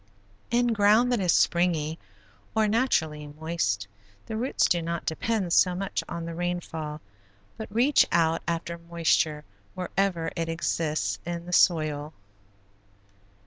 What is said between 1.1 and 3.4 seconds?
that is springy, or naturally